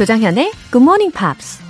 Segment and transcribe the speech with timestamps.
[0.00, 1.60] 조장현의 Good Morning Pops.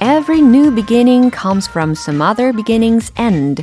[0.00, 3.62] Every new beginning comes from some other beginning's end.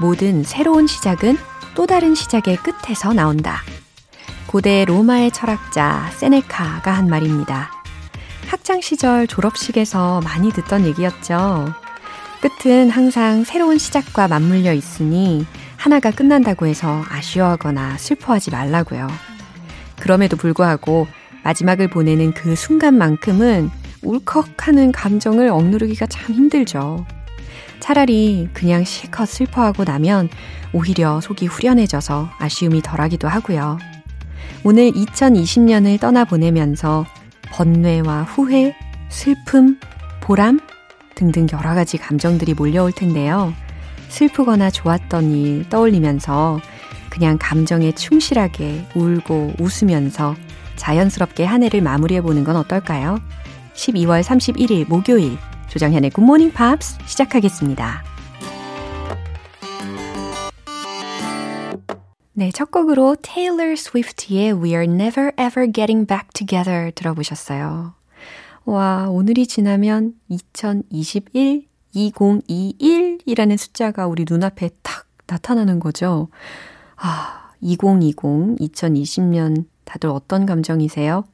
[0.00, 1.36] 모든 새로운 시작은
[1.74, 3.60] 또 다른 시작의 끝에서 나온다.
[4.46, 7.70] 고대 로마의 철학자 세네카가 한 말입니다.
[8.48, 11.89] 학창 시절 졸업식에서 많이 듣던 얘기였죠.
[12.40, 15.44] 끝은 항상 새로운 시작과 맞물려 있으니
[15.76, 19.08] 하나가 끝난다고 해서 아쉬워하거나 슬퍼하지 말라고요.
[19.98, 21.06] 그럼에도 불구하고
[21.44, 23.70] 마지막을 보내는 그 순간만큼은
[24.02, 27.06] 울컥하는 감정을 억누르기가 참 힘들죠.
[27.80, 30.28] 차라리 그냥 실컷 슬퍼하고 나면
[30.72, 33.78] 오히려 속이 후련해져서 아쉬움이 덜하기도 하고요.
[34.64, 37.06] 오늘 2020년을 떠나보내면서
[37.52, 38.74] 번뇌와 후회,
[39.08, 39.78] 슬픔,
[40.20, 40.60] 보람
[41.20, 43.52] 등등 여러 가지 감정들이 몰려올 텐데요.
[44.08, 46.60] 슬프거나 좋았던 일 떠올리면서
[47.10, 50.34] 그냥 감정에 충실하게 울고 웃으면서
[50.76, 53.20] 자연스럽게 한 해를 마무리해 보는 건 어떨까요?
[53.74, 55.36] 12월 31일 목요일
[55.68, 58.02] 조정현의 굿모닝 팝스 시작하겠습니다.
[62.32, 67.99] 네, 첫 곡으로 테일러 스위프트의 We Are Never Ever Getting Back Together 들어보셨어요.
[68.66, 76.28] 와, 오늘이 지나면 2021, 2021이라는 숫자가 우리 눈앞에 탁 나타나는 거죠.
[76.96, 81.24] 아, 2020, 2020년 다들 어떤 감정이세요?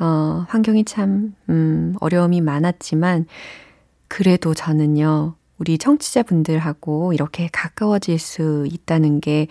[0.00, 3.26] 어, 환경이 참, 음, 어려움이 많았지만,
[4.08, 9.46] 그래도 저는요, 우리 청취자분들하고 이렇게 가까워질 수 있다는 게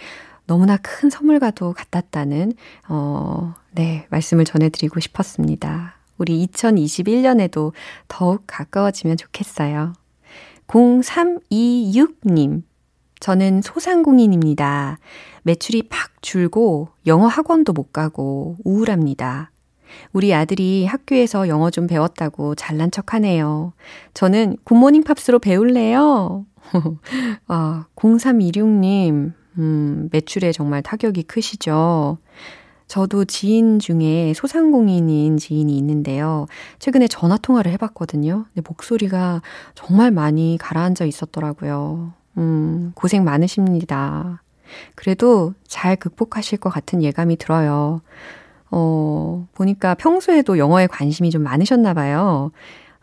[0.45, 2.53] 너무나 큰 선물과도 같았다는,
[2.89, 5.96] 어, 네, 말씀을 전해드리고 싶었습니다.
[6.17, 7.73] 우리 2021년에도
[8.07, 9.93] 더욱 가까워지면 좋겠어요.
[10.67, 12.63] 0326님.
[13.19, 14.99] 저는 소상공인입니다.
[15.43, 19.51] 매출이 팍 줄고 영어 학원도 못 가고 우울합니다.
[20.11, 23.73] 우리 아들이 학교에서 영어 좀 배웠다고 잘난 척 하네요.
[24.13, 26.45] 저는 굿모닝 팝스로 배울래요.
[27.47, 32.17] 아, 0326님, 음, 매출에 정말 타격이 크시죠?
[32.87, 36.47] 저도 지인 중에 소상공인인 지인이 있는데요.
[36.79, 38.45] 최근에 전화 통화를 해봤거든요.
[38.53, 39.41] 근데 목소리가
[39.75, 42.13] 정말 많이 가라앉아 있었더라고요.
[42.37, 44.41] 음, 고생 많으십니다.
[44.95, 48.01] 그래도 잘 극복하실 것 같은 예감이 들어요.
[48.69, 52.51] 어, 보니까 평소에도 영어에 관심이 좀 많으셨나 봐요.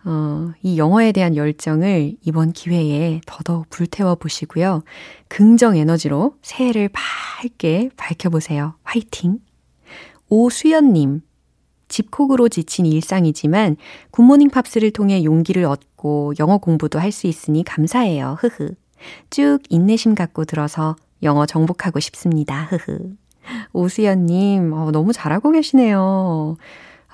[0.05, 4.83] 어, 이 영어에 대한 열정을 이번 기회에 더더욱 불태워 보시고요.
[5.29, 8.75] 긍정 에너지로 새해를 밝게 밝혀보세요.
[8.83, 9.39] 화이팅!
[10.29, 11.23] 오수연님,
[11.89, 13.77] 집콕으로 지친 일상이지만
[14.11, 18.37] 굿모닝 팝스를 통해 용기를 얻고 영어 공부도 할 수 있으니 감사해요.
[18.41, 18.75] 흐흐.
[19.31, 22.65] 쭉 인내심 갖고 들어서 영어 정복하고 싶습니다.
[22.65, 23.15] 흐흐.
[23.73, 26.57] 오수연님, 어, 너무 잘하고 계시네요.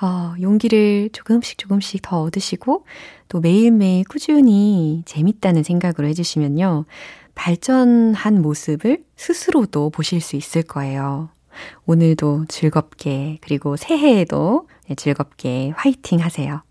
[0.02, 2.84] 어, 용기를 조금씩 조금씩 더 얻으시고
[3.28, 6.86] 또 매일매일 꾸준히 재밌다는 생각으로 해주시면요.
[7.34, 11.28] 발전한 모습을 스스로도 보실 수 있을 거예요.
[11.86, 16.62] 오늘도 즐겁게 그리고 새해에도 즐겁게 화이팅 하세요.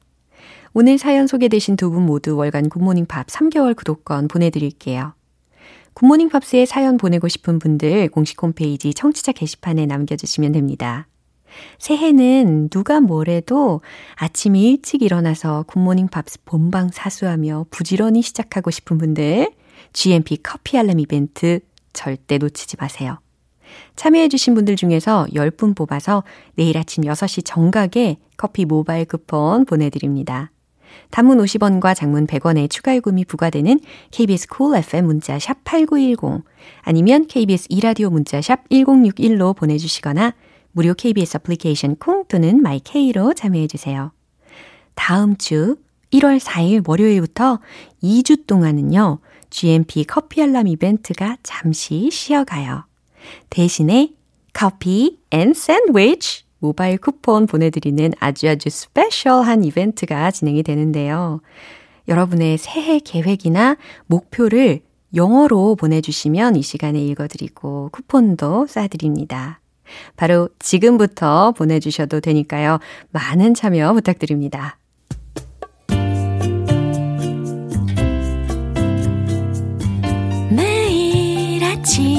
[0.73, 5.13] 오늘 사연 소개되신 두 분 모두 월간 굿모닝 팝 3개월 구독권 보내드릴게요.
[5.93, 11.07] 굿모닝 팝스에 사연 보내고 싶은 분들 공식 홈페이지 청취자 게시판에 남겨주시면 됩니다.
[11.79, 13.81] 새해는 누가 뭐래도
[14.15, 19.51] 아침 일찍 일어나서 굿모닝 팝스 본방 사수하며 부지런히 시작하고 싶은 분들
[19.91, 21.59] GMP 커피 알람 이벤트
[21.91, 23.17] 절대 놓치지 마세요.
[23.95, 26.23] 참여해주신 분들 중에서 10분 뽑아서
[26.55, 30.51] 내일 아침 6시 정각에 커피 모바일 쿠폰 보내드립니다.
[31.11, 33.79] 단문 50원과 장문 100원의 추가 요금이 부과되는
[34.11, 36.43] KBS Cool FM 문자 샵 8910
[36.81, 40.33] 아니면 KBS 이라디오 문자 샵 1061로 보내주시거나
[40.71, 44.11] 무료 KBS 애플리케이션 콩 또는 마이케이로 참여해주세요.
[44.95, 45.77] 다음 주
[46.11, 47.59] 1월 4일 월요일부터
[48.03, 49.19] 2주 동안은요,
[49.49, 52.88] GMP 커피 알람 이벤트가 잠시 쉬어가요.
[53.49, 54.09] 대신에
[54.53, 61.41] 커피 and 샌드위치 모바일 쿠폰 보내드리는 아주 아주 스페셜한 이벤트가 진행이 되는데요.
[62.07, 63.77] 여러분의 새해 계획이나
[64.07, 64.81] 목표를
[65.15, 69.57] 영어로 보내주시면 이 시간에 읽어드리고 쿠폰도 쏴드립니다.
[70.15, 72.79] 바로 지금부터 보내주셔도 되니까요.
[73.11, 74.77] 많은 참여 부탁드립니다.
[80.51, 82.18] 매일 아침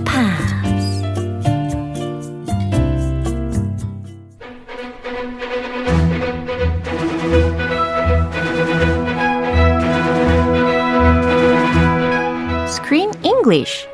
[13.41, 13.87] English.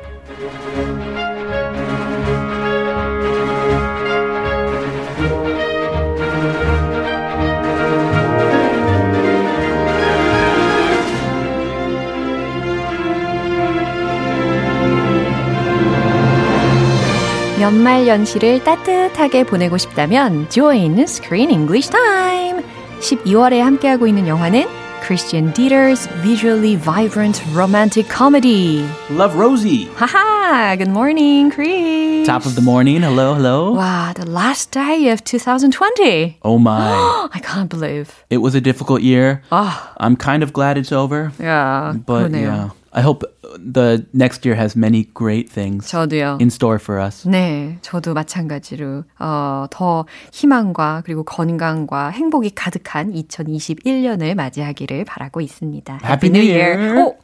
[17.60, 22.62] 연말 연시를 따뜻하게 보내고 싶다면 join Screen English Time.
[23.00, 28.87] 12월에 함께하고 있는 영화는 Christian Dieter's visually vibrant romantic comedy.
[29.09, 29.85] Love Rosie.
[29.95, 32.25] Haha, good morning, Chris.
[32.25, 33.01] Top of the morning.
[33.01, 33.73] Hello, hello.
[33.73, 36.39] Wow, the last day of 2020.
[36.43, 37.27] Oh my.
[37.33, 38.23] I can't believe.
[38.29, 39.41] it was a difficult year.
[39.51, 41.31] 아, I'm kind of glad it's over.
[41.41, 42.41] 야, But 그러네요.
[42.41, 42.69] yeah.
[42.98, 43.24] I hope
[43.56, 46.38] the next year has many great things 저도요.
[46.40, 47.28] in store for us.
[47.28, 56.00] 네, 저도 마찬가지로 어, 더 희망과 그리고 건강과 행복이 가득한 2021년을 맞이하기를 바라고 있습니다.
[56.04, 56.98] Happy New Year.
[56.98, 57.16] 오,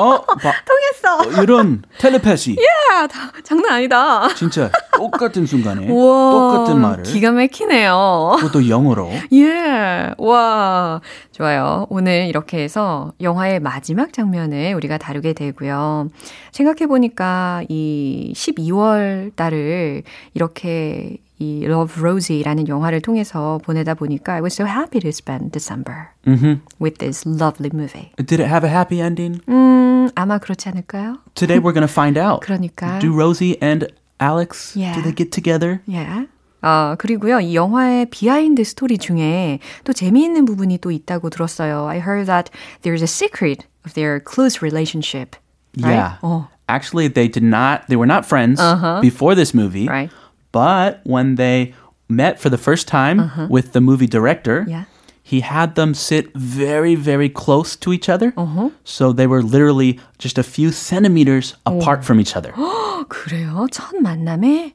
[0.00, 0.52] 어, 봐.
[0.64, 1.40] 통했어.
[1.40, 2.56] 어, 이런 텔레패시.
[2.58, 4.28] 야, 다, 장난 아니다.
[4.36, 4.70] 진짜
[5.00, 8.36] 똑같은 순간에 우와, 똑같은 말을 기가 막히네요.
[8.38, 9.10] 그것도 영어로.
[9.32, 11.00] 예, 와,
[11.32, 11.86] 좋아요.
[11.88, 16.08] 오늘 이렇게 해서 영화의 마지막 장면을 우리가 다루게 되고요.
[16.52, 20.02] 생각해 보니까 이 12월 달을
[20.34, 26.08] 이렇게 이 Love Rosie라는 영화를 통해서 보내다 보니까 I was so happy to spend December
[26.26, 26.60] Mhm.
[26.78, 28.10] with this lovely movie.
[28.18, 29.40] Did it have a happy ending?
[29.48, 31.16] 음, 아마 그렇지 않을까요?
[31.34, 32.40] Today we're going to find out.
[32.44, 32.98] 그러니까.
[32.98, 33.86] Do Rosie and
[34.19, 34.93] Alex Yeah.
[34.95, 35.81] do they get together?
[35.89, 36.27] 예.
[36.61, 41.85] 아, 그리고요, 이 영화의 비하인드 스토리 중에 또 재미있는 부분이 또 있다고 들었어요.
[41.87, 42.49] I heard that
[42.81, 45.35] there's a secret of their close relationship.
[45.77, 45.93] Right?
[45.95, 46.17] Yeah.
[46.23, 47.85] 어, Actually, they did not.
[47.89, 48.59] They were not friends
[49.01, 49.85] before this movie.
[49.87, 50.09] right.
[50.51, 51.75] But when they
[52.09, 54.85] met for the first time with the movie director, Yeah.
[55.30, 58.32] He had them sit very, very close to each other.
[58.84, 62.52] So they were literally just a few centimeters apart from each other.
[63.08, 63.66] 그래요?
[63.70, 64.74] 첫 만남에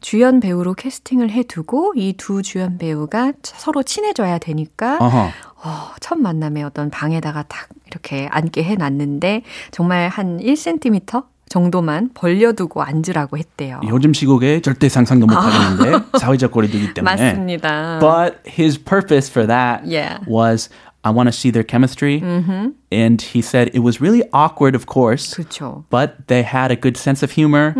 [0.00, 5.32] 주연 배우로 캐스팅을 해두고 이 두 주연 배우가 서로 친해져야 되니까 Uh-huh.
[5.64, 9.42] 어, 첫 만남에 어떤 방에다가 딱 이렇게 앉게 해놨는데
[9.72, 13.79] 정말 한 1cm 정도만 벌려두고 앉으라고 했대요.
[13.87, 17.15] 요즘 시국에 절대 상상도 못 하겠는데 사회적 거리두기 때문에.
[17.15, 17.99] 맞습니다.
[17.99, 20.19] But his purpose for that Yeah.
[20.27, 20.69] was
[21.05, 22.23] I want to see their chemistry.
[22.89, 25.35] And he said it was really awkward, of course.
[25.35, 25.83] 그렇죠.
[25.89, 27.73] but they had a good sense of humor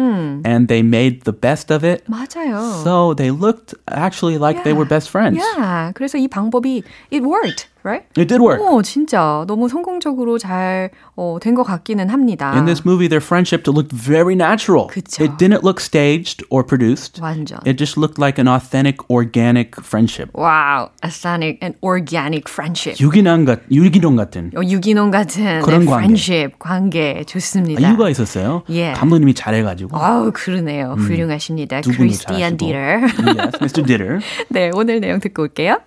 [0.43, 2.03] and they made the best of it.
[2.09, 2.83] 맞아요.
[2.83, 5.39] So they looked actually like they were best friends.
[5.39, 5.93] Yeah.
[5.95, 6.83] 그래서 이 방법이
[7.13, 8.04] it worked, Right?
[8.16, 8.60] It did work.
[8.60, 12.52] 오, 진짜 너무 성공적으로 잘 어, 된것 같기는 합니다.
[12.54, 14.86] In this movie, their friendship looked very natural.
[14.88, 15.24] 그쵸.
[15.24, 17.20] It didn't look staged or produced.
[17.22, 17.58] 완전.
[17.64, 20.30] It just looked like an authentic, organic friendship.
[20.34, 23.00] Wow, authentic and organic friendship.
[23.00, 24.50] 유기농 같, 유기농 같은.
[24.56, 26.04] 어, 유기농 같은 그런 네, 관계.
[26.04, 27.86] friendship 관계 좋습니다.
[27.86, 28.62] 아, 이유가 있었어요.
[28.70, 28.92] 예.
[28.92, 29.96] 감독님이 잘해가지고.
[29.96, 30.94] 아우 그러네요.
[30.98, 31.80] 훌륭하십니다.
[31.80, 32.56] 두 분이 크리스티안.
[32.56, 32.68] 디터.
[32.76, 33.82] yes, Mr.
[33.84, 34.18] Ditter.
[34.48, 35.78] 네, 오늘 내용 듣고 올게요.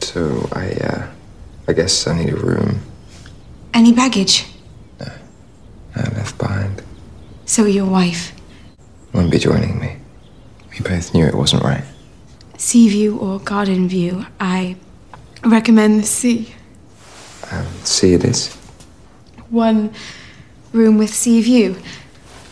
[0.00, 1.06] So I, uh,
[1.68, 2.80] I guess I need a room
[3.74, 4.46] Any baggage?
[4.98, 5.06] No.
[5.96, 6.82] I left behind.
[7.46, 8.32] So your wife.
[9.12, 9.96] Won't be joining me.
[10.72, 11.84] We both knew it wasn't right.
[12.56, 14.26] Sea view or garden view?
[14.38, 14.76] I
[15.44, 16.54] recommend the sea.
[17.50, 18.54] Um, see it is.
[19.50, 19.92] One
[20.72, 21.76] room with sea view.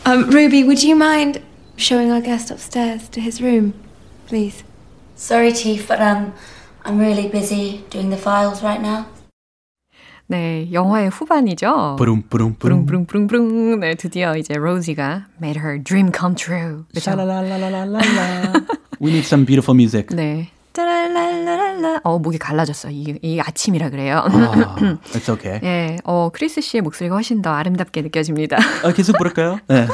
[0.05, 1.41] Um, Ruby, would you mind
[1.77, 3.73] showing our guest upstairs to his room,
[4.25, 4.63] please?
[5.15, 6.33] Sorry, Chief, but um,
[6.84, 9.06] I'm really busy doing the files right now.
[10.26, 11.96] 네, 영화의 후반이죠.
[11.98, 12.86] 뿌rum, 뿌rum, 뿌rum.
[12.86, 13.80] 브릉브릉브릉.
[13.80, 16.84] 네, 드디어 이제 로지가 made her dream come true.
[16.94, 17.10] 그죠?
[17.10, 18.00] 샤라라라라라라.
[19.00, 20.14] We need some beautiful music.
[20.14, 20.50] 네.
[20.79, 22.01] 짜랄랄랄랄라.
[22.03, 22.89] 어, 목이 갈라졌어.
[22.89, 24.23] 이, 이 아침이라 그래요.
[24.25, 25.59] Ah, it's okay.
[25.63, 28.57] 예, 어, 크리스 씨의 목소리가 훨씬 더 아름답게 느껴집니다.
[28.83, 29.59] 아, 계속 부를까요?
[29.67, 29.87] 네.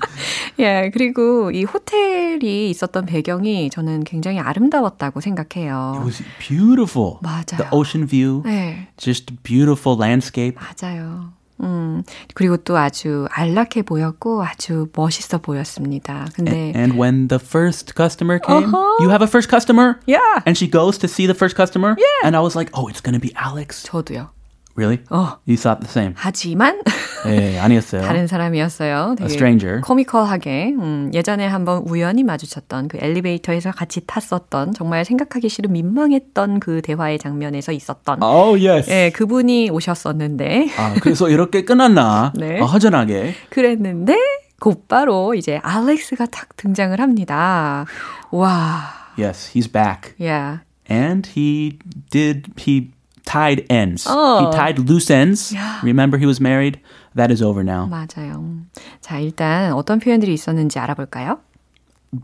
[0.58, 6.02] 예, 그리고 이 호텔이 있었던 배경이 저는 굉장히 아름다웠다고 It 생각해요.
[6.04, 7.16] was beautiful.
[7.22, 7.56] 맞아요.
[7.56, 10.56] The ocean view, 네, just beautiful landscape.
[10.56, 11.32] 맞아요.
[11.63, 12.01] 음,
[12.33, 16.25] 그리고 또 아주 안락해 보였고 아주 멋있어 보였습니다.
[16.33, 18.97] 근데, And when the first customer came, Uh-huh.
[19.03, 19.99] you have a first customer?
[20.07, 20.41] Yeah.
[20.47, 21.95] And she goes to see the first customer?
[21.99, 22.25] Yeah.
[22.27, 23.83] And I was like, oh, it's going to be Alex.
[23.85, 24.29] 저도요.
[24.76, 25.02] Really?
[25.10, 25.38] 어.
[25.48, 26.12] You thought the same?
[26.16, 26.80] 하지만
[27.26, 28.02] 예, 아니었어요.
[28.06, 29.10] 다른 사람이었어요.
[29.10, 29.80] A 되게 stranger.
[29.80, 36.82] 코미컬하게 음, 예전에 한번 우연히 마주쳤던 그 엘리베이터에서 같이 탔었던 정말 생각하기 싫은 민망했던 그
[36.82, 38.90] 대화의 장면에서 있었던 Oh, yes.
[38.90, 42.32] 예, 그분이 오셨었는데 아, 그래서 이렇게 끝났나?
[42.36, 42.60] 네.
[42.60, 43.34] 어, 허전하게.
[43.50, 44.16] 그랬는데
[44.60, 47.84] 곧바로 이제 알렉스가 탁 등장을 합니다.
[48.30, 48.80] 와,
[49.18, 50.14] Yes, he's back.
[50.20, 50.60] yeah.
[50.90, 51.78] And he
[52.10, 52.90] did, he
[53.26, 54.06] tied ends.
[54.08, 54.46] Oh.
[54.46, 55.52] He tied loose ends.
[55.52, 55.80] Yeah.
[55.82, 56.80] Remember he was married?
[57.14, 57.86] That is over now.
[57.86, 58.62] 맞아요.
[59.00, 61.40] 자, 일단 어떤 표현들이 있었는지 알아볼까요?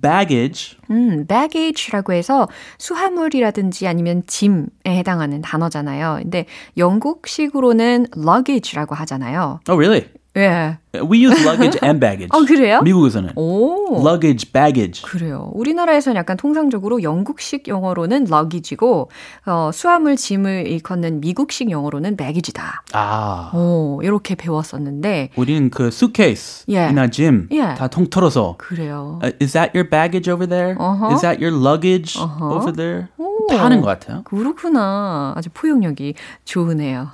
[0.00, 6.20] Baggage 음, baggage라고 해서 수화물이라든지 아니면 짐에 해당하는 단어잖아요.
[6.22, 6.46] 근데
[6.78, 9.60] 영국식으로는 luggage라고 하잖아요.
[9.68, 10.08] Oh, really?
[10.36, 10.78] 예.
[10.94, 12.28] We use luggage and baggage.
[12.32, 12.80] 어, 그래요?
[12.82, 13.30] 미국에서는.
[13.36, 13.96] 오.
[14.06, 15.02] Luggage, baggage.
[15.02, 15.50] 그래요.
[15.54, 19.10] 우리나라에서는 약간 통상적으로 영국식 영어로는 luggage이고
[19.46, 22.82] 어, 수화물 짐을 일컫는 미국식 영어로는 baggage다.
[22.92, 23.50] 아.
[23.54, 26.92] 오, 이렇게 배웠었는데 우리는 그 suitcase, Yeah.
[26.92, 27.78] 이나 짐, Yeah.
[27.78, 28.56] 다 통틀어서.
[28.58, 29.18] 그래요.
[29.22, 30.76] Uh, is that your baggage over there?
[30.78, 31.12] Uh-huh.
[31.14, 32.54] Is that your luggage Uh-huh.
[32.56, 33.08] over there?
[33.18, 33.46] 오.
[33.48, 34.22] 다 하는 것 같아요.
[34.24, 35.32] 그렇구나.
[35.36, 37.08] 아주 포용력이 좋으네요.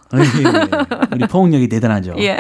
[1.13, 2.15] 우리 포용력이 대단하죠.
[2.19, 2.37] 예.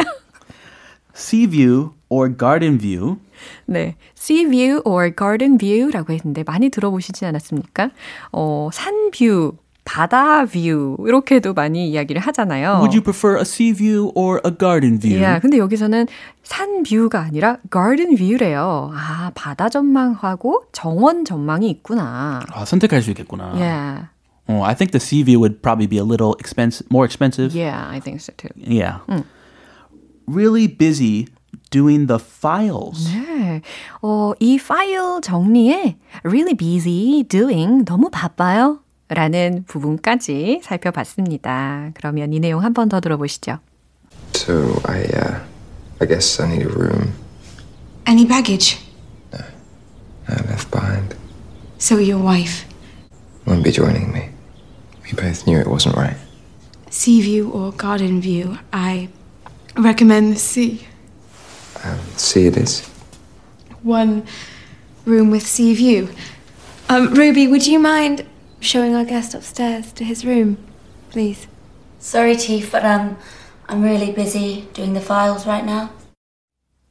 [1.18, 3.18] Sea view or garden view.
[3.66, 3.96] 네.
[4.16, 7.90] Sea view or garden view라고 했는데 많이 들어보시지 않았습니까?
[8.32, 12.78] 어, 산 뷰, 바다 뷰 이렇게도 많이 이야기를 하잖아요.
[12.80, 15.20] Would you prefer a sea view or a garden view?
[15.22, 16.06] 야, 근데 여기서는
[16.42, 18.92] 산 뷰가 아니라 garden view래요.
[18.94, 22.40] 아, 바다 전망하고 정원 전망이 있구나.
[22.52, 23.54] 아, 선택할 수 있겠구나.
[23.54, 24.08] Yeah.
[24.48, 27.54] Oh, I think the sea view would probably be a little expensive, more expensive.
[27.54, 28.48] Yeah, I think so too.
[28.56, 29.00] Yeah.
[30.28, 31.26] Really busy
[31.70, 33.08] doing the files.
[33.12, 33.62] 네.
[34.02, 38.80] 어, 이 파일 정리에 really busy doing 너무 바빠요.
[39.08, 41.92] 라는 부분까지 살펴봤습니다.
[41.94, 43.58] 그러면 이 내용 한 번 더 들어보시죠.
[44.34, 45.40] So I, uh,
[46.00, 47.12] I guess I need a room
[48.06, 48.78] Any baggage?
[49.32, 51.14] I left behind.
[51.78, 52.66] So your wife.
[53.46, 54.28] Won't be joining me.
[55.04, 56.16] We both knew it wasn't right.
[56.90, 58.58] Sea view or garden view?
[58.72, 59.08] I
[59.78, 60.86] recommend the sea.
[61.84, 62.86] Um, see it is.
[63.82, 64.24] One
[65.04, 66.10] room with sea view.
[66.88, 68.26] Um, Ruby, would you mind
[68.60, 70.58] showing our guest upstairs to his room,
[71.10, 71.46] please?
[71.98, 73.16] Sorry, Chief, but um,
[73.68, 75.90] I'm really busy doing the files right now.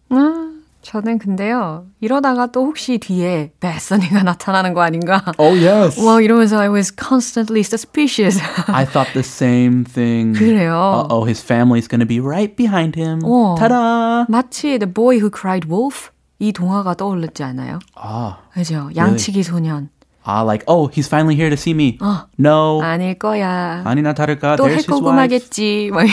[0.10, 0.47] 아,
[0.88, 1.86] 저는 근데요.
[2.00, 5.22] 이러다가 또 혹시 뒤에 베서니가 나타나는 거 아닌가?
[5.38, 6.00] Oh, yes.
[6.00, 8.42] 와, 이러면서 I was constantly suspicious.
[8.68, 10.32] I thought the same thing.
[10.40, 11.06] 그래요.
[11.10, 13.20] Uh-oh, his family's to be right behind him.
[13.26, 13.56] 어.
[13.60, 14.26] Ta-da!
[14.30, 17.80] 마치 The Boy Who Cried Wolf 이 동화가 떠올랐지 않아요?
[18.02, 18.90] Ah, 그죠?
[18.96, 19.90] 양치기 소년.
[20.28, 21.98] Ah, like, oh, he's finally here to see me.
[22.02, 22.28] 어.
[22.38, 22.82] No.
[22.84, 23.82] 아닐 거야.
[23.86, 24.70] 아니나 다를까, 또.
[24.70, 25.92] 해코금하겠지.
[25.94, 26.06] 막.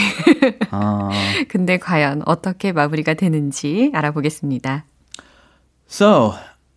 [0.71, 1.09] 아.
[1.49, 4.85] 근데 과연 어떻게 마무리가 되는지 알아보겠습니다.
[5.87, 6.33] So,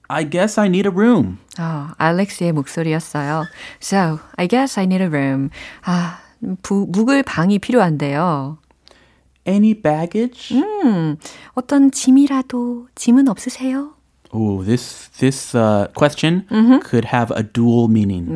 [0.09, 1.39] I guess I need a room.
[1.59, 3.45] 아, 알렉스의 목소리였어요.
[3.81, 5.51] So, I guess I need a room.
[5.85, 6.19] 아,
[6.63, 8.59] 부, 묵을 방이 필요한데요.
[9.47, 10.61] Any baggage?
[10.61, 11.17] 음,
[11.55, 13.95] 어떤 짐이라도 짐은 없으세요?
[14.36, 16.48] Oh, this this uh, question
[16.84, 18.28] could have a dual meaning.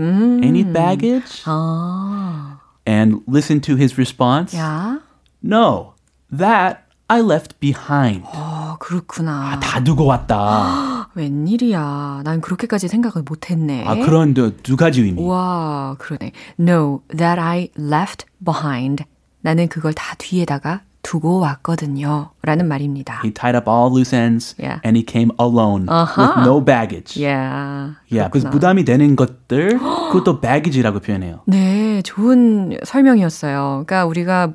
[0.44, 1.42] Any baggage?
[1.46, 4.56] 아, And listen to his response.
[4.56, 5.00] 야,
[5.44, 5.94] No,
[6.32, 8.24] that I left behind.
[8.26, 9.60] 어, 그렇구나.
[9.60, 11.10] 다 두고 왔다.
[11.16, 12.22] 웬일이야.
[12.24, 13.84] 난 그렇게까지 생각을 못했네.
[13.86, 15.22] 아 그런 두, 두 가지 의미.
[15.24, 16.32] 와, 그러네.
[16.60, 19.04] No, that I left behind.
[19.42, 22.31] 나는 그걸 다 뒤에다가 두고 왔거든요.
[22.43, 23.21] 라는 말입니다.
[23.25, 24.81] He tied up all loose ends Yeah.
[24.85, 26.17] and he came alone Uh-huh.
[26.23, 27.19] with no baggage.
[27.21, 27.95] Yeah.
[28.11, 28.51] Yeah, 그래서.
[28.51, 31.41] 부담이 되는 것들 그것도 baggage라고 표현해요.
[31.47, 33.85] 네, 좋은 설명이었어요.
[33.87, 34.53] 그러니까 우리가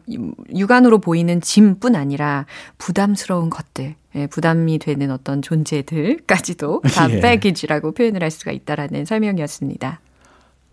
[0.55, 2.45] 육안으로 보이는 짐뿐 아니라
[2.77, 7.19] 부담스러운 것들, 예, 부담이 되는 어떤 존재들까지도 다 예.
[7.19, 9.99] baggage라고 표현을 할 수가 있다라는 설명이었습니다.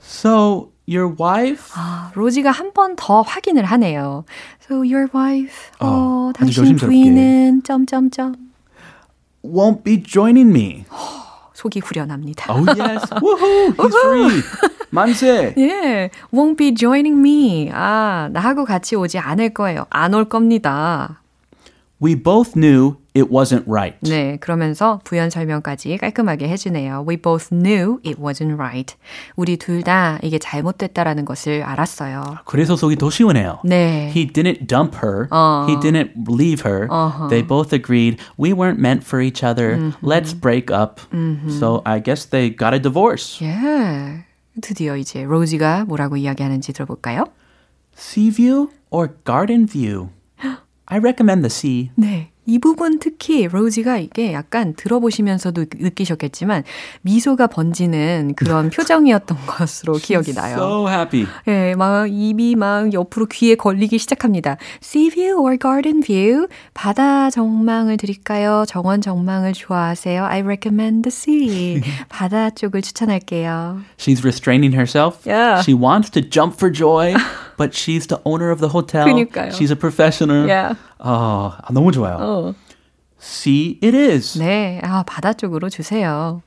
[0.01, 1.73] So your wife?
[1.75, 4.25] 아, 로지가 한 번 더 확인을 하네요.
[4.63, 6.77] So your wife, 어, 어, 당신.
[6.77, 8.35] 부인은 점점점
[9.45, 10.85] Won't be joining me.
[11.55, 12.53] 속이 후련합니다.
[12.53, 14.43] Oh yes, woohoo, he's free.
[14.91, 15.55] 만세.
[15.59, 17.71] 예, won't be joining me.
[17.73, 19.87] 아, 나하고 같이 오지 않을 거예요.
[19.91, 21.21] 안 올 겁니다.
[22.02, 23.98] We both knew it wasn't right.
[24.00, 27.04] 네, 그러면서 부연 설명까지 깔끔하게 해주네요.
[27.06, 28.96] We both knew it wasn't right.
[29.36, 32.38] 우리 둘 다 이게 잘못됐다라는 것을 알았어요.
[32.46, 33.60] 그래서 속이 더 시원해요.
[33.66, 34.14] 네.
[34.16, 35.28] He didn't dump her.
[35.30, 35.66] 어.
[35.68, 36.88] He didn't leave her.
[36.90, 37.28] 어허.
[37.28, 39.92] They both agreed we weren't meant for each other.
[40.02, 41.02] Let's break up.
[41.60, 43.44] So I guess they got a divorce.
[43.46, 44.24] 예.
[44.62, 47.26] 드디어 이제 로지가 뭐라고 이야기하는지 들어볼까요?
[47.98, 50.12] Sea view or garden view?
[50.87, 51.91] I recommend the sea.
[51.97, 52.31] 네.
[52.47, 56.63] 이 부분 특히 로지가 이게 약간 들어보시면서도 느끼셨겠지만
[57.01, 60.57] 미소가 번지는 그런 표정이었던 것으로 기억이 나요.
[60.57, 61.27] So happy.
[61.49, 64.59] 예, 막 입이 막 옆으로 귀에 걸리기 시작합니다.
[64.83, 66.47] Sea view or garden view?
[66.75, 68.65] 바다 정망을 드릴까요?
[68.69, 70.23] 정원 정망을 좋아하세요?
[70.27, 71.81] I recommend the sea.
[72.11, 73.81] 바다 쪽을 추천할게요.
[73.97, 75.27] She's restraining herself.
[75.27, 75.63] Yeah.
[75.63, 77.15] She wants to jump for joy,
[77.58, 79.06] but she's the owner of the hotel.
[79.08, 79.52] 그니까요.
[79.52, 80.48] She's a professional.
[80.48, 80.76] Yeah.
[81.00, 82.18] 어, 아, 너무 좋아요.
[82.20, 82.56] 어.
[83.20, 84.38] Sea it is.
[84.40, 86.42] 네, 아, 바다 쪽으로 주세요.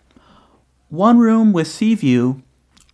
[0.90, 2.42] One room with sea view.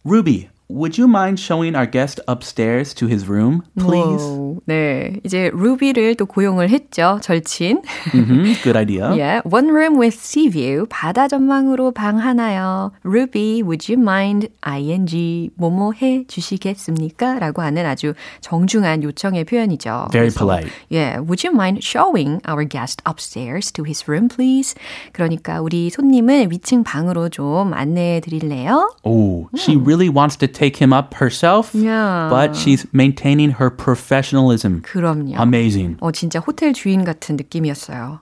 [0.04, 4.22] Ruby, would you mind showing our guest upstairs to his room, please?
[4.22, 7.82] 오, 네, 이제 루비를 또 고용을 했죠, 절친.
[8.12, 9.14] hmm Good idea.
[9.14, 12.92] Yeah, one room with sea view, 바다 전망으로 방 하나요.
[13.02, 17.38] Ruby, would you mind ing 뭐뭐 해 주시겠습니까?
[17.38, 20.08] 라고 하는 아주 정중한 요청의 표현이죠.
[20.12, 20.70] Very 그래서, polite.
[20.90, 24.74] Yeah, would you mind showing our guest upstairs to his room, please?
[25.12, 28.92] 그러니까 우리 손님을 위층 방으로 좀 안내해 드릴래요?
[29.02, 32.28] Oh, she really wants to take him up herself, Yeah.
[32.30, 34.82] but she's maintaining her professionalism.
[34.82, 35.34] 그럼요.
[35.38, 35.96] Amazing.
[36.00, 38.20] 어, 진짜 호텔 주인 같은 느낌이었어요.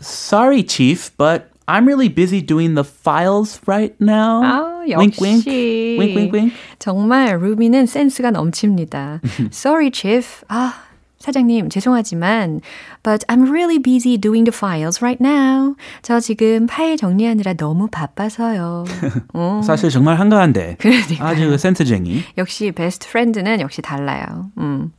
[0.00, 4.42] Sorry, Chief, but I'm really busy doing the files right now.
[4.42, 5.20] 아, wink, 역시.
[5.22, 5.98] wink.
[5.98, 6.52] Wink, wink, wink.
[6.78, 9.20] 정말 루비는 센스가 넘칩니다.
[9.52, 10.44] Sorry, Chief.
[10.48, 10.74] 아,
[11.21, 12.61] 사장님, 죄송하지만
[13.03, 15.75] but I'm really busy doing the files right now.
[16.01, 18.85] 저 지금 파일 정리하느라 너무 바빠서요.
[19.33, 20.77] 어, 사실 정말 한가한데.
[20.79, 21.27] 그러니까요.
[21.27, 22.23] 아주 센스쟁이.
[22.37, 24.51] 역시 베스트 프렌드는 역시 달라요.
[24.57, 24.91] 음.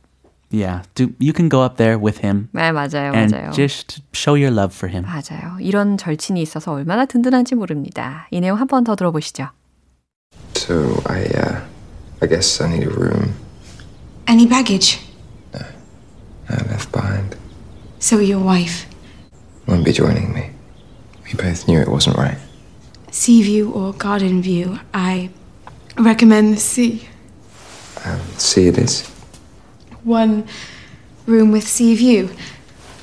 [0.51, 3.11] Yeah, do, you can go up there with him 네, 맞아요.
[3.15, 3.51] and 맞아요.
[3.53, 5.03] just show your love for him.
[5.03, 5.57] 맞아요.
[5.59, 8.27] 이런 절친이 있어서 얼마나 든든한지 모릅니다.
[8.29, 9.49] 이 내용 한 번 더 들어보시죠.
[10.55, 11.61] So I, uh,
[12.21, 13.33] I guess I need a room
[14.27, 14.99] Any baggage?
[16.53, 17.35] I left behind.
[17.99, 18.85] So your wife.
[19.67, 20.51] Won't be joining me.
[21.25, 22.37] We both knew it wasn't right.
[23.11, 24.79] Sea view or garden view?
[24.93, 25.29] I
[25.97, 27.07] recommend the sea.
[28.05, 29.07] Um, see it is.
[30.03, 30.45] One
[31.25, 32.29] room with sea view.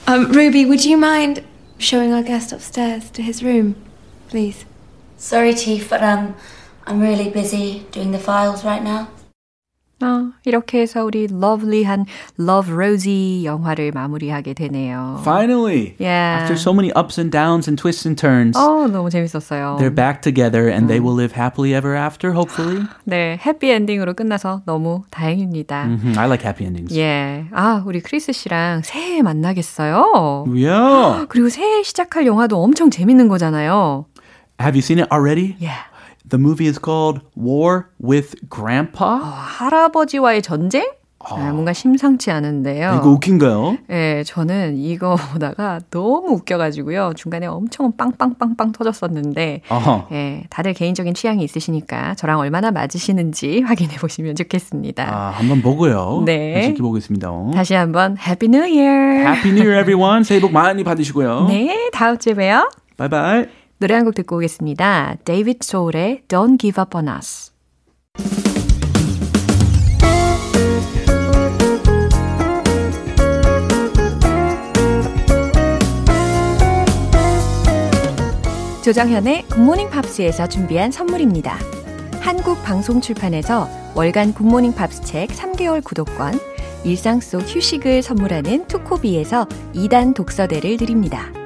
[0.07, 1.45] Um, Ruby, would you mind
[1.79, 3.77] showing our guest upstairs to his room,
[4.29, 4.65] please?
[5.17, 6.35] Sorry, Chief, but um,
[6.87, 9.09] I'm really busy doing the files right now.
[10.03, 12.07] 어, 이렇게 해서 우리 러블리한
[12.41, 15.19] Love Rosie 영화를 마무리하게 되네요.
[15.21, 16.41] Finally, Yeah.
[16.41, 19.77] after so many ups and downs and twists and turns, 어, 너무 재밌었어요.
[19.79, 22.87] they're back together and they will live happily ever after, hopefully.
[23.05, 25.85] 네, 해피 엔딩으로 끝나서 너무 다행입니다.
[25.85, 26.97] hmm I like happy endings.
[26.97, 27.45] 예.
[27.53, 30.47] 아, 우리 크리스 씨랑 새해 만나겠어요.
[30.49, 31.27] Yeah.
[31.29, 34.07] 그리고 새해 시작할 영화도 엄청 재밌는 거잖아요.
[34.61, 35.57] Have you seen it already?
[35.61, 35.89] Yeah.
[36.29, 39.19] The movie is called War with Grandpa.
[39.23, 40.85] 할아버지와의 전쟁?
[41.23, 42.95] 아, 뭔가 심상치 않은데요.
[42.97, 43.77] 이거 웃긴가요?
[43.91, 47.13] 예, 저는 이거 보다가 너무 웃겨가지고요.
[47.15, 50.09] 중간에 엄청 빵빵빵빵 터졌었는데, 어허.
[50.13, 55.15] 예, 다들 개인적인 취향이 있으시니까 저랑 얼마나 맞으시는지 확인해 보시면 좋겠습니다.
[55.15, 56.23] 아, 한번 보고요.
[56.25, 56.63] 네.
[56.63, 57.31] 지켜보겠습니다.
[57.53, 59.21] 다시 한번 Happy New Year!
[59.27, 60.25] Happy New Year, everyone.
[60.25, 61.49] 새해 복 많이 받으시고요.
[61.49, 62.71] 네, 다음 주에 봬요.
[62.97, 63.60] Bye bye.
[63.81, 65.17] 노래 한 곡 듣고 오겠습니다.
[65.25, 67.51] 데이비드 소울의 Don't Give Up On Us.
[78.85, 81.57] 조정현의 굿모닝 팝스에서 준비한 선물입니다.
[82.21, 86.39] 한국 방송 출판에서 월간 굿모닝 팝스 책 3개월 구독권,
[86.85, 91.40] 일상 속 휴식을 선물하는 투코비에서 2단 독서대를 드립니다.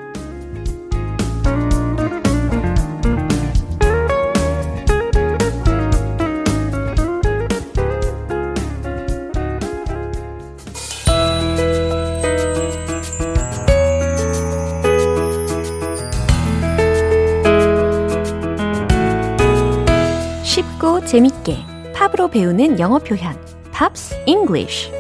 [21.14, 21.59] 재밌게
[21.94, 23.37] 팝으로 배우는 영어 표현
[23.70, 24.90] Pops English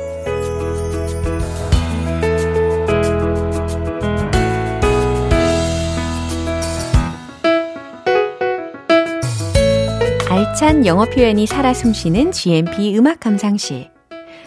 [10.30, 13.90] 알찬 영어 표현이 살아 숨쉬는 GMP 음악 감상실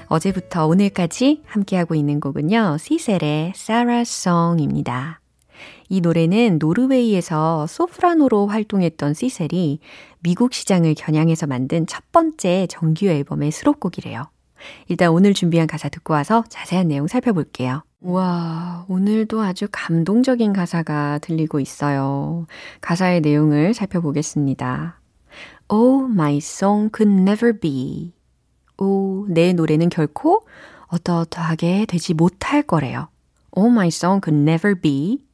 [0.08, 2.78] 어제부터 오늘까지 함께하고 있는 곡은요.
[2.80, 5.20] 시셀의 Sarah's Song입니다.
[5.90, 9.80] 이 노래는 노르웨이에서 소프라노로 활동했던 시셀이
[10.20, 14.26] 미국 시장을 겨냥해서 만든 첫 번째 정규 앨범의 수록곡이래요.
[14.88, 17.84] 일단 오늘 준비한 가사 듣고 와서 자세한 내용 살펴볼게요.
[18.02, 22.46] 와, 오늘도 아주 감동적인 가사가 들리고 있어요.
[22.82, 25.00] 가사의 내용을 살펴보겠습니다.
[25.70, 28.14] Oh, my song could never be.
[28.78, 30.46] 오, 내 노래는 결코
[30.88, 33.10] 어떠어떠하게 되지 못할 거래요.
[33.52, 35.27] Oh, my song could never be.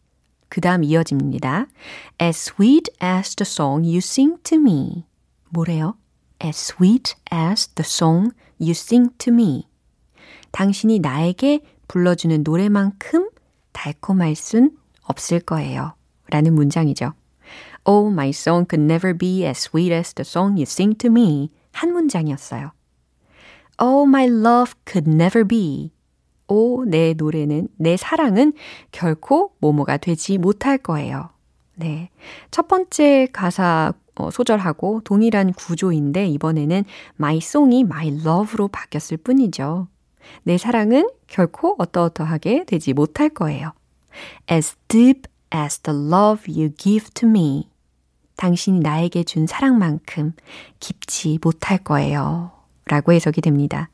[0.53, 1.65] 그 다음 이어집니다.
[2.21, 5.07] As sweet as the song you sing to me.
[5.49, 5.95] 뭐래요?
[6.43, 8.29] As sweet as the song
[8.61, 9.67] you sing to me.
[10.51, 13.31] 당신이 나에게 불러주는 노래만큼
[13.71, 15.95] 달콤할 순 없을 거예요.
[16.27, 17.13] 라는 문장이죠.
[17.83, 21.49] Oh, my song could never be as sweet as the song you sing to me.
[21.71, 22.73] 한 문장이었어요.
[23.81, 25.93] Oh, my love could never be.
[26.53, 28.53] 오, 내 노래는, 내 사랑은
[28.91, 31.31] 결코 모모가 되지 못할 거예요.
[31.73, 32.11] 네.
[32.51, 36.83] 첫 번째 가사 어, 소절하고 동일한 구조인데 이번에는
[37.19, 39.87] my song이 my love로 바뀌었을 뿐이죠.
[40.43, 43.73] 내 사랑은 결코 어떠어떠하게 되지 못할 거예요.
[44.51, 45.23] As deep
[45.55, 47.67] as the love you give to me.
[48.35, 50.33] 당신이 나에게 준 사랑만큼
[50.79, 52.51] 깊지 못할 거예요.
[52.85, 53.89] 라고 해석이 됩니다.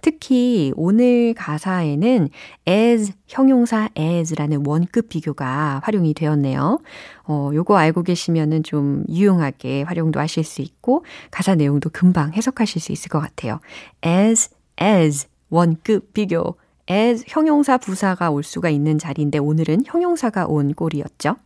[0.00, 2.28] 특히 오늘 가사에는
[2.68, 6.78] as, 형용사 as라는 원급 비교가 활용이 되었네요.
[7.24, 12.92] 어, 요거 알고 계시면은 좀 유용하게 활용도 하실 수 있고 가사 내용도 금방 해석하실 수
[12.92, 13.60] 있을 것 같아요.
[14.04, 16.56] as, as, 원급 비교.
[16.90, 21.36] as 형용사 부사가 올 수가 있는 자리인데 오늘은 형용사가 온 꼴이었죠.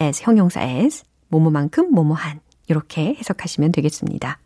[0.00, 4.38] as 형용사 as 뭐뭐만큼 뭐뭐한 이렇게 해석하시면 되겠습니다.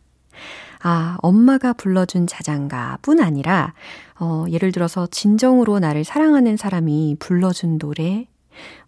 [0.87, 3.73] 아, 엄마가 불러준 자장가 뿐 아니라,
[4.21, 8.29] 어, 예를 들어서 진정으로 나를 사랑하는 사람이 불러준 노래,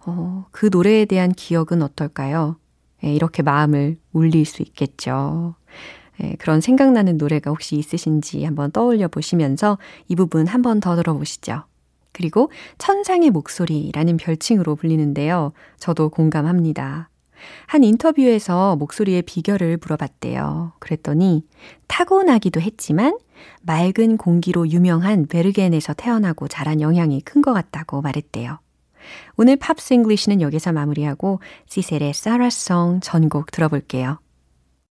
[0.05, 2.57] 어, 그 노래에 대한 기억은 어떨까요?
[3.03, 5.55] 예, 이렇게 마음을 울릴 수 있겠죠.
[6.23, 9.79] 예, 그런 생각나는 노래가 혹시 있으신지 한번 떠올려 보시면서
[10.09, 11.65] 이 부분 한번 더 들어보시죠.
[12.13, 15.53] 그리고 천상의 목소리라는 별칭으로 불리는데요.
[15.79, 17.09] 저도 공감합니다.
[17.67, 20.73] 한 인터뷰에서 목소리의 비결을 물어봤대요.
[20.79, 21.45] 그랬더니
[21.87, 23.19] 타고나기도 했지만
[23.63, 28.59] 맑은 공기로 유명한 베르겐에서 태어나고 자란 영향이 큰 것 같다고 말했대요.
[29.37, 34.19] 오늘 Pops English는 여기서 마무리하고 시셀의 Sarah's Song 전곡 들어볼게요.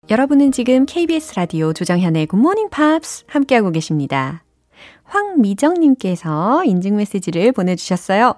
[0.09, 4.43] 여러분은 지금 KBS 라디오 조정현의 굿모닝 팝스 함께하고 계십니다.
[5.03, 8.33] 황미정님께서 인증 메시지를 보내주셨어요.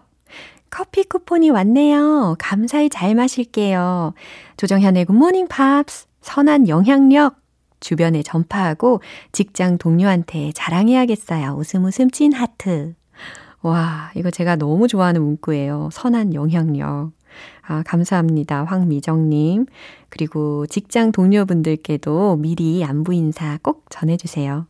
[0.71, 2.35] 커피 쿠폰이 왔네요.
[2.39, 4.13] 감사히 잘 마실게요.
[4.57, 7.35] 조정현의 굿모닝 팝스 선한 영향력
[7.81, 11.55] 주변에 전파하고 직장 동료한테 자랑해야겠어요.
[11.57, 12.95] 웃음 웃음 찐 하트.
[13.61, 15.89] 와, 이거 제가 너무 좋아하는 문구예요.
[15.91, 17.11] 선한 영향력.
[17.67, 18.63] 아, 감사합니다.
[18.63, 19.65] 황미정님.
[20.09, 24.67] 그리고 직장 동료분들께도 미리 안부 인사 꼭 전해주세요.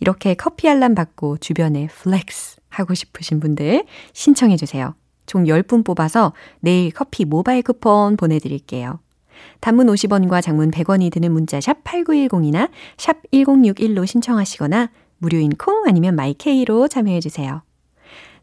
[0.00, 4.94] 이렇게 커피 알람 받고 주변에 flex 하고 싶으신 분들 신청해주세요.
[5.26, 9.00] 총 10분 뽑아서 내일 커피 모바일 쿠폰 보내드릴게요.
[9.60, 16.88] 단문 50원과 장문 100원이 드는 문자 샵 8910이나 샵 1061로 신청하시거나 무료인 콩 아니면 마이케이로
[16.88, 17.62] 참여해주세요.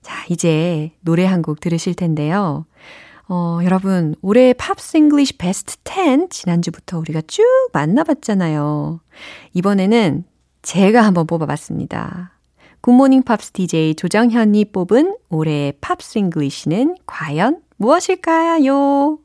[0.01, 2.65] 자, 이제 노래 한 곡 들으실 텐데요.
[3.29, 8.99] 어, 여러분, 올해 Pops English 베스트 10 지난주부터 우리가 쭉 만나봤잖아요.
[9.53, 10.25] 이번에는
[10.61, 12.32] 제가 한번 뽑아봤습니다.
[12.83, 19.19] 굿모닝 팝스 DJ 조정현이 뽑은 올해의 Pops English는 과연 무엇일까요?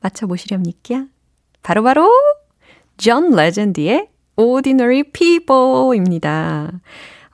[0.00, 1.04] 맞춰보시렵니까?
[1.62, 2.10] 바로바로
[2.96, 6.72] 존 레전드의 Ordinary People입니다.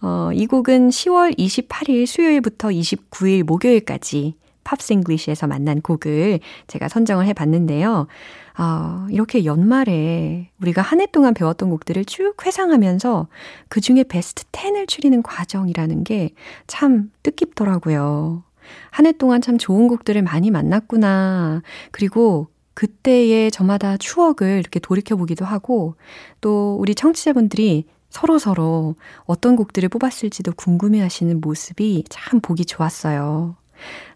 [0.03, 8.07] 어, 이 곡은 10월 28일 수요일부터 29일 목요일까지 Pops English에서 만난 곡을 제가 선정을 해봤는데요.
[8.57, 13.29] 아, 이렇게 연말에 우리가 한 해 동안 배웠던 곡들을 쭉 회상하면서
[13.69, 16.31] 그 중에 베스트 10을 추리는 과정이라는 게
[16.67, 18.45] 참 뜻깊더라고요.
[18.91, 21.63] 한 해 동안 참 좋은 곡들을 많이 만났구나.
[21.91, 25.97] 그리고 그때의 저마다 추억을 이렇게 돌이켜보기도 하고
[26.41, 33.57] 또 우리 청취자분들이 서로서로 어떤 곡들을 뽑았을지도 궁금해 하시는 모습이 참 보기 좋았어요.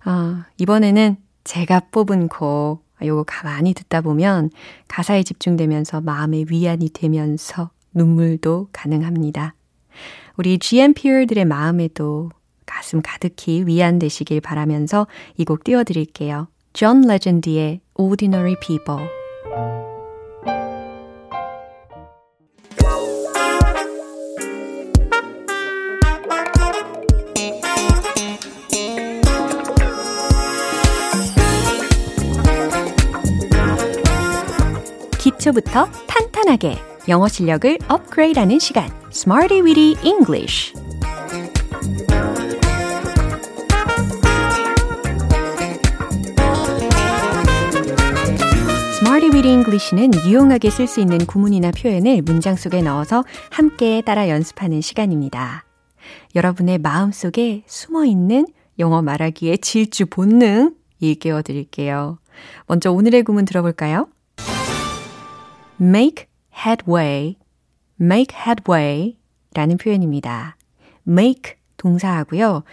[0.04, 4.50] 아, 이번에는 제가 뽑은 곡 요거 가만히 듣다 보면
[4.88, 9.54] 가사에 집중되면서 마음의 위안이 되면서 눈물도 가능합니다.
[10.36, 12.30] 우리 GMPer들의 마음에도
[12.66, 15.06] 가슴 가득히 위안되시길 바라면서
[15.36, 16.48] 이 곡 띄워드릴게요.
[16.74, 19.17] 존 레전드의 Ordinary People.
[35.48, 36.76] 기초부터 탄탄하게
[37.08, 40.74] 영어 실력을 업그레이드하는 시간 Smarty Weedy English
[48.98, 54.80] Smarty Weedy English는 유용하게 쓸 수 있는 구문이나 표현을 문장 속에 넣어서 함께 따라 연습하는
[54.80, 55.64] 시간입니다.
[56.34, 58.46] 여러분의 마음속에 숨어 있는
[58.78, 62.18] 영어 말하기의 질주 본능 일깨워 드릴게요.
[62.66, 64.08] 먼저 오늘의 구문 들어볼까요?
[65.80, 67.36] Make headway,
[68.00, 69.16] make headway
[69.54, 70.56] 라는 표현입니다.
[71.06, 72.64] make 동사하고요.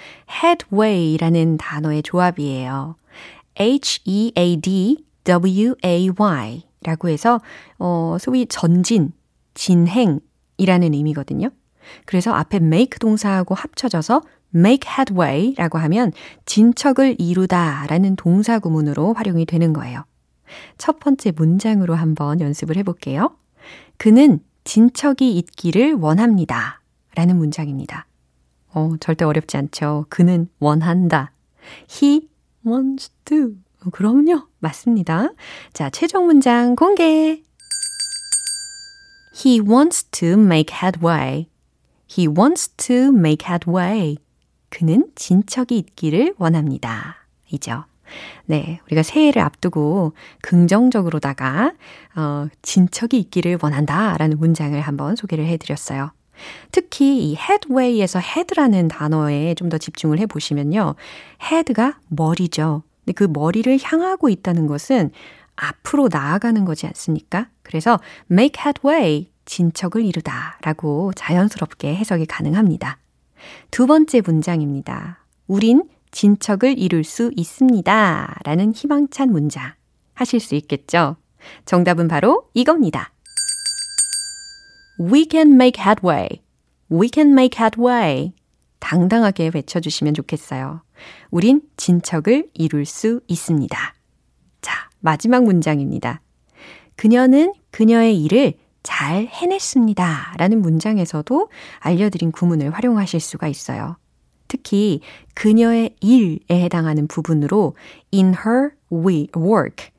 [0.44, 2.96] headway라는 단어의 조합이에요.
[3.58, 5.04] H-E-A-D-W-A-Y
[6.82, 7.40] 라고 해서,
[7.80, 9.12] 어, 소위 전진,
[9.54, 11.50] 진행이라는 의미거든요.
[12.06, 14.22] 그래서 앞에 make 동사하고 합쳐져서
[14.54, 16.12] make headway 라고 하면
[16.46, 20.04] 진척을 이루다 라는 동사 구문으로 활용이 되는 거예요.
[20.78, 23.36] 첫 번째 문장으로 한번 연습을 해볼게요.
[23.98, 26.82] 그는 진척이 있기를 원합니다.
[27.16, 28.08] 라는 문장입니다.
[28.74, 30.06] 어, 절대 어렵지 않죠.
[30.10, 31.32] 그는 원한다.
[31.90, 32.28] He
[32.66, 33.54] wants to.
[33.86, 34.48] 어, 그럼요.
[34.60, 35.30] 맞습니다.
[35.74, 37.42] 자, 최종 문장 공개.
[39.46, 41.48] He wants to make headway.
[42.10, 44.18] He wants to make headway.
[44.70, 47.16] 그는 진척이 있기를 원합니다.
[47.52, 47.86] 이죠.
[48.46, 51.74] 네, 우리가 새해를 앞두고 긍정적으로다가
[52.16, 56.12] 어, 진척이 있기를 원한다라는 문장을 한번 소개를 해드렸어요.
[56.72, 60.96] 특히 이 headway에서 head라는 단어에 좀 더 집중을 해보시면요.
[61.42, 62.84] head가 머리죠.
[63.04, 65.12] 근데 그 머리를 향하고 있다는 것은
[65.56, 67.48] 앞으로 나아가는 거지 않습니까?
[67.64, 72.98] 그래서 make headway, 진척을 이루다 라고 자연스럽게 해석이 가능합니다.
[73.72, 75.20] 두 번째 문장입니다.
[75.48, 75.84] 우린
[76.16, 78.40] 진척을 이룰 수 있습니다.
[78.46, 79.74] 라는 희망찬 문장
[80.14, 81.18] 하실 수 있겠죠?
[81.66, 83.12] 정답은 바로 이겁니다.
[84.98, 86.30] We can make headway.
[86.90, 88.32] We can make headway.
[88.80, 90.84] 당당하게 외쳐주시면 좋겠어요.
[91.32, 93.78] 우린 진척을 이룰 수 있습니다.
[94.62, 96.22] 자, 마지막 문장입니다.
[96.96, 100.36] 그녀는 그녀의 일을 잘 해냈습니다.
[100.38, 101.50] 라는 문장에서도
[101.80, 103.98] 알려드린 구문을 활용하실 수가 있어요.
[104.48, 105.02] 특히
[105.34, 107.76] 그녀의 일에 해당하는 부분으로
[108.14, 109.90] in her work,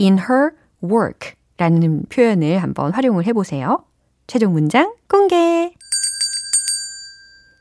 [0.00, 0.50] in her
[0.82, 3.84] work 라는 표현을 한번 활용을 해보세요.
[4.26, 5.72] 최종 문장 공개!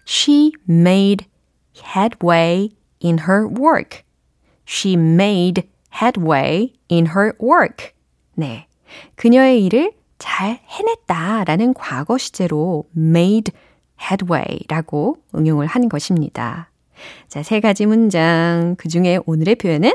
[0.08, 1.26] She made
[1.76, 2.70] headway
[3.04, 4.04] in her work.
[4.68, 5.64] She made
[6.02, 7.94] headway in her work.
[8.36, 8.68] 네.
[9.16, 13.54] 그녀의 일을 잘 해냈다 라는 과거 시제로 made
[14.02, 16.70] headway 라고 응용을 한 것입니다.
[17.28, 18.76] 자, 세 가지 문장.
[18.78, 19.94] 그 중에 오늘의 표현은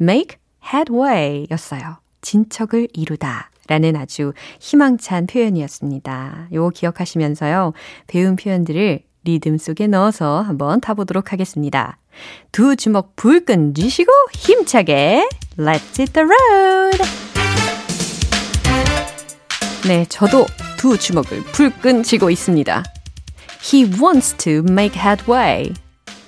[0.00, 1.98] make headway 였어요.
[2.20, 3.50] 진척을 이루다.
[3.68, 6.48] 라는 아주 희망찬 표현이었습니다.
[6.52, 7.74] 요거 기억하시면서요.
[8.06, 11.98] 배운 표현들을 리듬 속에 넣어서 한번 타보도록 하겠습니다.
[12.50, 16.98] 두 주먹 불끈 쥐시고 힘차게 Let's hit the road!
[19.86, 20.46] 네, 저도
[20.78, 22.82] 두 주먹을 불끈 쥐고 있습니다.
[23.61, 25.73] He wants to make headway.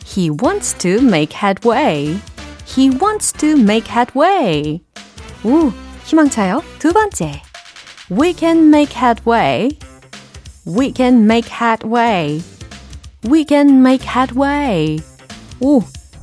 [0.06, 2.20] He wants to make headway.
[2.66, 4.82] He wants to make headway.
[5.44, 5.72] 오,
[6.06, 6.64] 희망차요.
[6.80, 7.42] 두 번째.
[8.10, 9.70] We can make headway.
[10.66, 12.42] We can make headway.
[13.28, 14.98] We can make headway.
[15.60, 15.82] 오,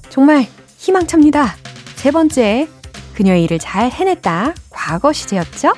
[0.09, 0.47] 정말
[0.79, 1.57] 희망찹니다.
[1.97, 2.69] 세 번째.
[3.15, 4.55] 그녀의 일을 잘 해냈다.
[4.71, 5.75] 과거 시제였죠?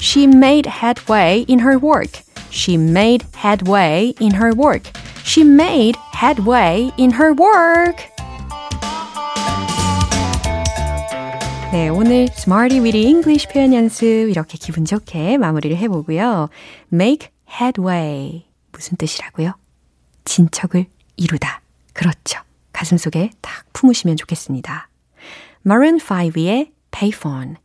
[0.00, 2.22] She made headway in her work.
[2.53, 4.83] She made headway in her work.
[5.25, 7.97] She made headway in her work.
[11.71, 16.49] 네, 오늘 Smarty Weedy English 표현 연습 이렇게 기분 좋게 마무리를 해보고요.
[16.93, 18.45] Make headway.
[18.71, 19.55] 무슨 뜻이라고요?
[20.23, 20.85] 진척을
[21.17, 21.61] 이루다.
[21.93, 22.39] 그렇죠.
[22.71, 24.89] 가슴속에 딱 품으시면 좋겠습니다.
[25.65, 27.55] Maroon 5의 Payphone.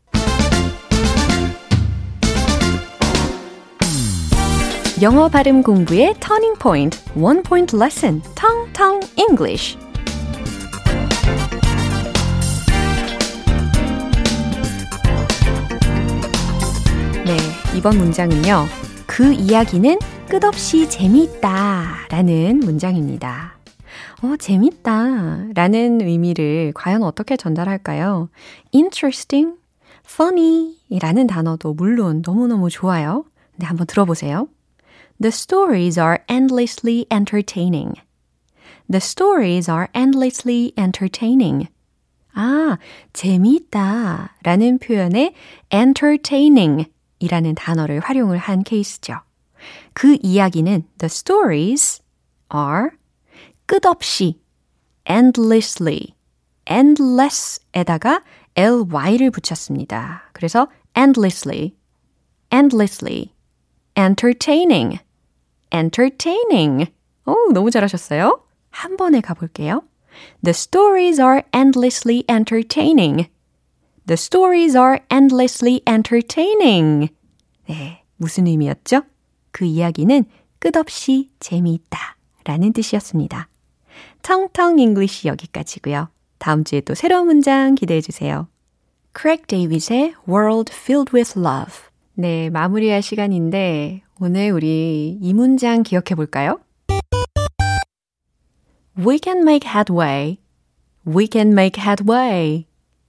[5.01, 9.79] 영어 발음 공부의 터닝 포인트, 원 포인트 레슨, 텅텅 English.
[17.25, 17.37] 네,
[17.77, 18.67] 이번 문장은요.
[19.07, 23.57] 그 이야기는 끝없이 재미있다 라는 문장입니다.
[24.23, 28.31] 어, 재밌다 라는 의미를 과연 어떻게 전달할까요?
[28.75, 29.59] interesting,
[30.05, 33.25] funny 라는 단어도 물론 너무너무 좋아요.
[33.55, 34.49] 네, 한번 들어보세요.
[35.20, 37.94] The stories are endlessly entertaining.
[38.90, 41.68] The stories are endlessly entertaining.
[42.36, 42.78] 아,
[43.14, 45.34] 재미있다 라는 표현에
[45.72, 49.22] entertaining 이라는 단어를 활용을 한 케이스죠.
[49.94, 52.02] 그 이야기는 the stories
[52.54, 52.90] are
[53.66, 54.42] 끝없이
[55.10, 56.16] endlessly
[56.70, 58.24] endless에다가
[58.56, 60.30] ly를 붙였습니다.
[60.34, 61.76] 그래서 endlessly,
[62.52, 63.34] endlessly,
[63.98, 65.00] entertaining,
[65.73, 66.91] entertaining.
[67.27, 68.41] 오, 너무 잘하셨어요.
[68.71, 69.83] 한 번에 가볼게요.
[70.43, 73.29] The stories are endlessly entertaining.
[74.07, 77.09] The stories are endlessly entertaining.
[77.69, 79.03] 네, 무슨 의미였죠?
[79.53, 80.25] 그 이야기는
[80.59, 83.49] 끝없이 재미있다 라는 뜻이었습니다.
[84.23, 86.09] 텅텅 English 여기까지고요.
[86.39, 88.49] 다음 주에 또 새로운 문장 기대해 주세요.
[89.13, 91.88] 크레이그 데이빗의 World Filled with Love.
[92.21, 96.59] 네, 마무리할 시간인데 오늘 우리 이 문장 기억해 볼까요?
[98.99, 100.39] We can make headway.
[101.07, 102.67] We can make headway.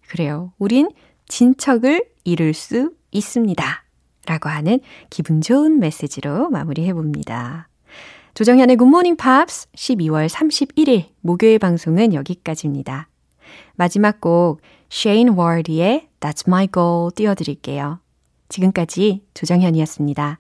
[0.08, 0.54] 그래요.
[0.60, 0.92] 우린
[1.28, 3.84] 진척을 이룰 수 있습니다.
[4.28, 7.68] 라고 하는 기분 좋은 메시지로 마무리해 봅니다.
[8.36, 13.10] 조정현의 굿모닝 팝스 12월 31일 목요일 방송은 여기까지입니다.
[13.74, 18.02] 마지막 곡 Shane Ward의 That's My Goal 띄워드릴게요.
[18.50, 20.40] 지금까지 조정현이었습니다.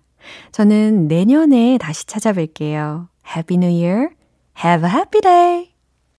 [0.51, 3.07] 저는 내년에 다시 찾아뵐게요.
[3.35, 4.09] Happy New Year.
[4.63, 5.78] Have a happy day.